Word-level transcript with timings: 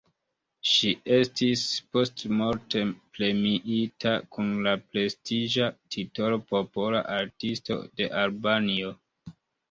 Ŝi 0.67 0.91
estis 1.15 1.63
postmorte 1.97 2.79
premiita 3.17 4.13
kun 4.37 4.49
la 4.67 4.73
prestiĝa 4.93 5.67
titolo 5.97 6.39
Popola 6.53 7.03
Artisto 7.19 7.77
de 8.01 8.09
Albanio. 8.23 8.95